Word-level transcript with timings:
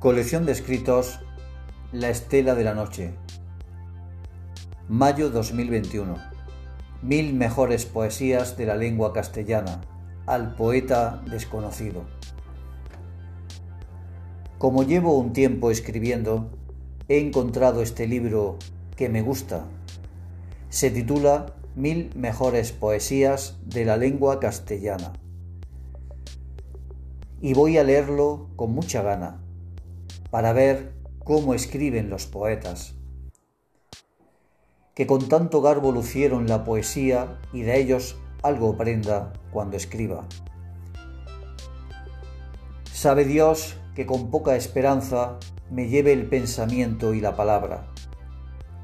Colección 0.00 0.46
de 0.46 0.52
escritos 0.52 1.20
La 1.92 2.08
Estela 2.08 2.54
de 2.54 2.64
la 2.64 2.72
Noche. 2.72 3.12
Mayo 4.88 5.28
2021. 5.28 6.16
Mil 7.02 7.34
mejores 7.34 7.84
poesías 7.84 8.56
de 8.56 8.64
la 8.64 8.76
lengua 8.76 9.12
castellana 9.12 9.82
al 10.24 10.54
poeta 10.54 11.22
desconocido. 11.30 12.06
Como 14.56 14.84
llevo 14.84 15.18
un 15.18 15.34
tiempo 15.34 15.70
escribiendo, 15.70 16.48
he 17.10 17.18
encontrado 17.18 17.82
este 17.82 18.06
libro 18.06 18.56
que 18.96 19.10
me 19.10 19.20
gusta. 19.20 19.66
Se 20.70 20.90
titula 20.90 21.56
Mil 21.76 22.10
mejores 22.16 22.72
poesías 22.72 23.58
de 23.66 23.84
la 23.84 23.98
lengua 23.98 24.40
castellana. 24.40 25.12
Y 27.42 27.52
voy 27.52 27.76
a 27.76 27.84
leerlo 27.84 28.48
con 28.56 28.72
mucha 28.72 29.02
gana 29.02 29.42
para 30.30 30.52
ver 30.52 30.92
cómo 31.24 31.54
escriben 31.54 32.08
los 32.08 32.26
poetas, 32.26 32.94
que 34.94 35.06
con 35.06 35.28
tanto 35.28 35.60
garbo 35.60 35.92
lucieron 35.92 36.46
la 36.46 36.64
poesía 36.64 37.40
y 37.52 37.62
de 37.62 37.80
ellos 37.80 38.16
algo 38.42 38.76
prenda 38.76 39.32
cuando 39.52 39.76
escriba. 39.76 40.26
Sabe 42.92 43.24
Dios 43.24 43.76
que 43.94 44.06
con 44.06 44.30
poca 44.30 44.56
esperanza 44.56 45.38
me 45.70 45.88
lleve 45.88 46.12
el 46.12 46.26
pensamiento 46.26 47.14
y 47.14 47.20
la 47.20 47.34
palabra, 47.34 47.86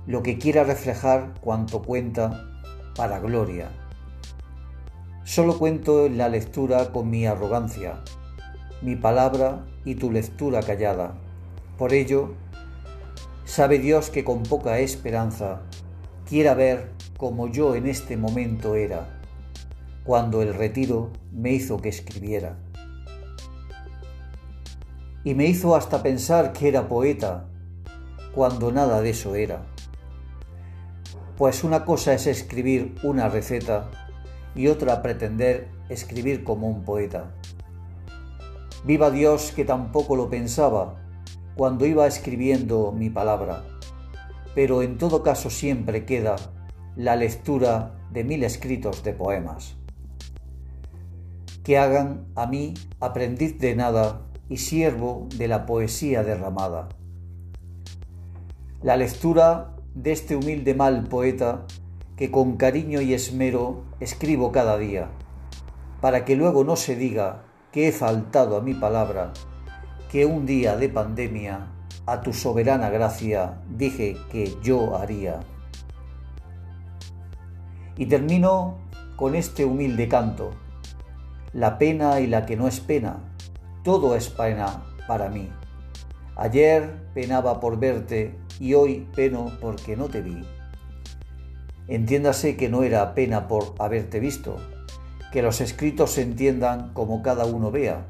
lo 0.07 0.23
que 0.23 0.39
quiera 0.39 0.65
reflejar 0.65 1.35
cuanto 1.41 1.83
cuenta 1.83 2.51
para 2.97 3.19
gloria. 3.19 3.71
Solo 5.25 5.59
cuento 5.59 6.07
en 6.07 6.19
la 6.19 6.29
lectura 6.29 6.93
con 6.93 7.11
mi 7.11 7.27
arrogancia, 7.27 8.03
mi 8.83 8.97
palabra 8.97 9.67
y 9.85 9.97
tu 9.97 10.11
lectura 10.11 10.63
callada 10.63 11.17
por 11.79 11.93
ello, 11.93 12.35
sabe 13.45 13.79
Dios 13.79 14.11
que 14.11 14.25
con 14.25 14.43
poca 14.43 14.79
esperanza 14.79 15.63
quiera 16.29 16.55
ver 16.55 16.91
como 17.17 17.49
yo 17.49 17.75
en 17.75 17.87
este 17.87 18.17
momento 18.17 18.75
era, 18.75 19.21
cuando 20.05 20.43
el 20.43 20.55
retiro 20.55 21.11
me 21.33 21.53
hizo 21.53 21.79
que 21.79 21.89
escribiera. 21.89 22.57
Y 25.25 25.35
me 25.35 25.47
hizo 25.47 25.75
hasta 25.75 26.03
pensar 26.03 26.53
que 26.53 26.69
era 26.69 26.89
poeta, 26.89 27.49
cuando 28.35 28.71
nada 28.71 29.01
de 29.01 29.11
eso 29.11 29.35
era. 29.35 29.63
Pues 31.37 31.65
una 31.65 31.85
cosa 31.85 32.15
es 32.15 32.27
escribir 32.27 32.95
una 33.03 33.29
receta 33.29 33.91
y 34.55 34.69
otra 34.69 35.03
pretender 35.03 35.69
escribir 35.89 36.45
como 36.45 36.69
un 36.69 36.85
poeta. 36.85 37.35
Viva 38.85 39.11
Dios 39.11 39.53
que 39.55 39.65
tampoco 39.65 40.17
lo 40.17 40.31
pensaba, 40.31 41.06
cuando 41.57 41.87
iba 41.87 42.07
escribiendo 42.07 42.93
mi 42.93 43.09
palabra, 43.09 43.65
pero 44.55 44.83
en 44.83 44.99
todo 44.99 45.23
caso 45.23 45.49
siempre 45.49 46.05
queda 46.05 46.37
la 46.97 47.17
lectura 47.17 47.95
de 48.13 48.25
mil 48.25 48.45
escritos 48.45 49.03
de 49.03 49.15
poemas. 49.15 49.77
Que 51.65 51.79
hagan 51.79 52.27
a 52.35 52.47
mí 52.47 52.75
aprendiz 53.01 53.59
de 53.59 53.75
nada 53.75 54.21
y 54.51 54.59
siervo 54.59 55.29
de 55.37 55.49
la 55.49 55.65
poesía 55.65 56.23
derramada. 56.23 56.91
La 58.83 58.99
lectura 58.99 59.75
de 59.95 60.13
este 60.13 60.37
humilde 60.37 60.75
mal 60.75 61.05
poeta 61.05 61.67
que 62.17 62.31
con 62.31 62.59
cariño 62.59 63.01
y 63.01 63.15
esmero 63.15 63.83
escribo 63.99 64.53
cada 64.53 64.77
día, 64.77 65.09
para 66.03 66.27
que 66.27 66.37
luego 66.37 66.65
no 66.65 66.77
se 66.77 66.97
diga 66.97 67.45
que 67.73 67.89
he 67.89 67.93
faltado 67.93 68.59
a 68.59 68.61
mi 68.61 68.75
palabra 68.75 69.33
que 70.11 70.25
un 70.25 70.47
día 70.47 70.77
de 70.77 70.89
pandemia 70.89 71.67
a 72.07 72.21
tu 72.21 72.33
soberana 72.33 72.91
gracia 72.91 73.59
dije 73.69 74.17
que 74.31 74.55
yo 74.63 74.97
haría. 74.97 75.41
Y 77.97 78.07
termino 78.07 78.79
con 79.17 79.35
este 79.35 79.65
humilde 79.65 80.09
canto. 80.09 80.53
La 81.53 81.79
pena 81.79 82.21
y 82.21 82.27
la 82.27 82.47
que 82.47 82.57
no 82.57 82.69
es 82.69 82.81
pena, 82.81 83.19
todo 83.83 84.15
es 84.15 84.29
pena 84.29 84.85
para 85.09 85.29
mí. 85.29 85.51
Ayer 86.37 87.09
penaba 87.15 87.59
por 87.61 87.79
verte 87.79 88.39
y 88.61 88.75
hoy 88.75 89.09
peno 89.17 89.51
porque 89.61 89.97
no 89.97 90.09
te 90.09 90.23
vi. 90.23 90.43
Entiéndase 91.89 92.57
que 92.57 92.69
no 92.69 92.83
era 92.83 93.15
pena 93.15 93.49
por 93.49 93.75
haberte 93.79 94.21
visto, 94.21 94.57
que 95.33 95.43
los 95.43 95.61
escritos 95.61 96.13
se 96.13 96.23
entiendan 96.23 96.93
como 96.93 97.23
cada 97.23 97.47
uno 97.47 97.71
vea 97.71 98.07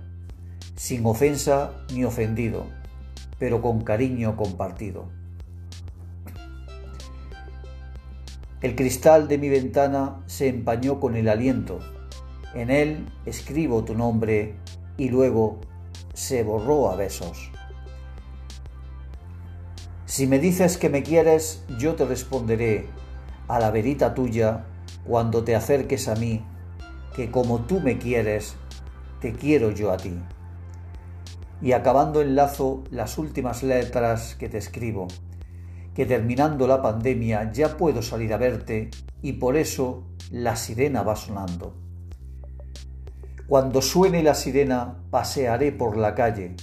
sin 0.76 1.06
ofensa 1.06 1.72
ni 1.92 2.04
ofendido, 2.04 2.66
pero 3.38 3.62
con 3.62 3.80
cariño 3.80 4.36
compartido. 4.36 5.08
El 8.60 8.76
cristal 8.76 9.26
de 9.26 9.38
mi 9.38 9.48
ventana 9.48 10.22
se 10.26 10.48
empañó 10.48 11.00
con 11.00 11.16
el 11.16 11.28
aliento. 11.28 11.80
En 12.54 12.70
él 12.70 13.06
escribo 13.24 13.84
tu 13.84 13.94
nombre 13.94 14.54
y 14.98 15.08
luego 15.08 15.60
se 16.12 16.42
borró 16.42 16.90
a 16.90 16.96
besos. 16.96 17.50
Si 20.04 20.26
me 20.26 20.38
dices 20.38 20.76
que 20.78 20.88
me 20.88 21.02
quieres, 21.02 21.64
yo 21.78 21.94
te 21.94 22.04
responderé 22.04 22.86
a 23.48 23.58
la 23.58 23.70
verita 23.70 24.14
tuya 24.14 24.64
cuando 25.06 25.42
te 25.44 25.54
acerques 25.54 26.08
a 26.08 26.16
mí, 26.16 26.44
que 27.14 27.30
como 27.30 27.60
tú 27.60 27.80
me 27.80 27.98
quieres, 27.98 28.56
te 29.20 29.32
quiero 29.32 29.70
yo 29.70 29.90
a 29.90 29.96
ti 29.96 30.18
y 31.60 31.72
acabando 31.72 32.20
enlazo 32.20 32.84
las 32.90 33.18
últimas 33.18 33.62
letras 33.62 34.34
que 34.34 34.48
te 34.48 34.58
escribo, 34.58 35.08
que 35.94 36.06
terminando 36.06 36.66
la 36.66 36.82
pandemia 36.82 37.50
ya 37.52 37.76
puedo 37.76 38.02
salir 38.02 38.32
a 38.34 38.36
verte 38.36 38.90
y 39.22 39.34
por 39.34 39.56
eso 39.56 40.04
la 40.30 40.56
sirena 40.56 41.02
va 41.02 41.16
sonando. 41.16 41.74
Cuando 43.46 43.80
suene 43.80 44.22
la 44.22 44.34
sirena 44.34 44.96
pasearé 45.10 45.72
por 45.72 45.96
la 45.96 46.14
calle, 46.14 46.56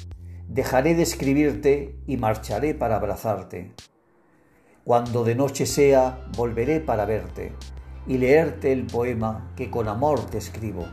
dejaré 0.48 0.96
de 0.96 1.04
escribirte 1.04 1.96
y 2.06 2.18
marcharé 2.18 2.76
para 2.76 2.98
abrazarte. 2.98 3.72
Cuando 4.84 5.24
de 5.24 5.34
noche 5.34 5.66
sea, 5.66 6.28
volveré 6.36 6.82
para 6.82 7.06
verte 7.06 7.54
y 8.06 8.18
leerte 8.18 8.74
el 8.74 8.86
poema 8.86 9.54
que 9.56 9.72
con 9.72 9.88
amor 9.88 10.26
te 10.26 10.38
escribo, 10.38 10.86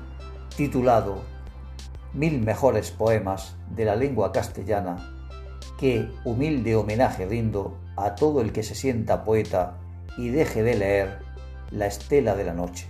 titulado 0.57 1.40
mil 2.13 2.41
mejores 2.41 2.91
poemas 2.91 3.57
de 3.75 3.85
la 3.85 3.97
lengua 3.97 4.33
castellana 4.33 4.97
que 5.79 6.09
humilde 6.25 6.77
homenaje 6.77 7.27
rindo 7.27 7.79
a 7.97 8.15
todo 8.15 8.41
el 8.41 8.53
que 8.53 8.63
se 8.63 8.75
sienta 8.75 9.25
poeta 9.25 9.79
y 10.19 10.29
deje 10.29 10.63
de 10.63 10.75
leer 10.75 11.19
la 11.71 11.87
estela 11.87 12.35
de 12.35 12.45
la 12.45 12.53
noche. 12.53 12.87